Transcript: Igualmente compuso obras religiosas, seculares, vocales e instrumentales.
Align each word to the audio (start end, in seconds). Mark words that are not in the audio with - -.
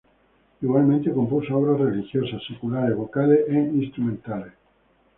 Igualmente 0.63 1.13
compuso 1.13 1.55
obras 1.55 1.79
religiosas, 1.79 2.41
seculares, 2.47 2.97
vocales 2.97 3.41
e 3.47 3.53
instrumentales. 3.53 4.53